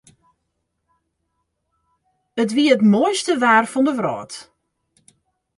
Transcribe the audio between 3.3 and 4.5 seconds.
waar fan de wrâld.